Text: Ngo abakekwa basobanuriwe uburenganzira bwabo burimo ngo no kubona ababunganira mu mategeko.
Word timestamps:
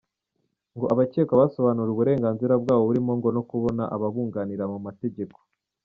Ngo 0.75 0.85
abakekwa 0.93 1.41
basobanuriwe 1.41 1.93
uburenganzira 1.95 2.53
bwabo 2.61 2.83
burimo 2.89 3.11
ngo 3.17 3.29
no 3.35 3.41
kubona 3.49 3.83
ababunganira 3.95 4.63
mu 4.71 4.79
mategeko. 4.87 5.37